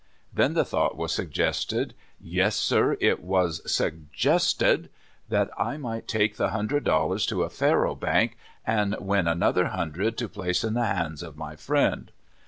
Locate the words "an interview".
8.77-8.97